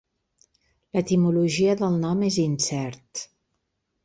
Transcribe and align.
L'etimologia 0.97 1.75
del 1.83 1.99
nom 2.07 2.25
és 2.31 2.41
incert. 2.47 3.27